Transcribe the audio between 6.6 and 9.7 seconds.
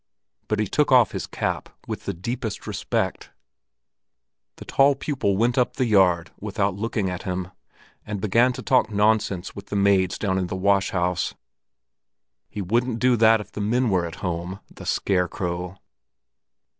looking at him, and began to talk nonsense with